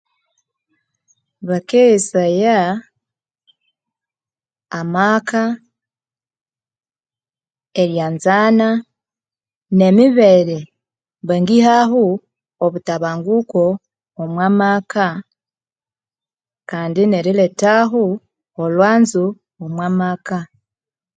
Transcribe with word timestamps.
Bakeghesaya 1.47 2.59
amaka 4.79 5.43
eryanzana 7.81 8.69
nemibere 9.77 10.57
bangihaho 11.27 12.03
obutabanguko 12.65 13.63
omwa 14.21 14.47
maka 14.59 15.07
kandi 16.69 17.01
nerilethaho 17.11 18.03
olhwanzo 18.63 19.23
omwa 19.63 19.87
maka. 19.99 20.39